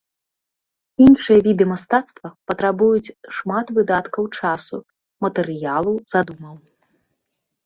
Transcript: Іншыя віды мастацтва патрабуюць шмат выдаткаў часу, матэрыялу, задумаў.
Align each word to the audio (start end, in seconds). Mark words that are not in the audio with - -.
Іншыя 1.07 1.39
віды 1.47 1.67
мастацтва 1.71 2.27
патрабуюць 2.51 3.13
шмат 3.41 3.65
выдаткаў 3.77 4.23
часу, 4.41 4.77
матэрыялу, 5.27 5.93
задумаў. 6.17 6.55